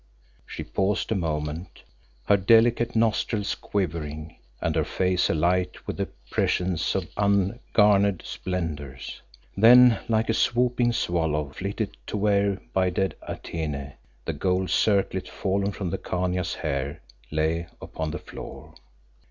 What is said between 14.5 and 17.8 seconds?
circlet fallen from the Khania's hair lay